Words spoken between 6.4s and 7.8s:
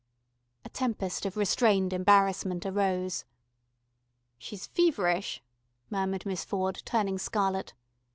Ford, turning scarlet.